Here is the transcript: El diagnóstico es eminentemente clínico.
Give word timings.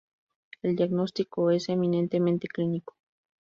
El 0.63 0.75
diagnóstico 0.77 1.51
es 1.51 1.69
eminentemente 1.69 2.47
clínico. 2.47 2.95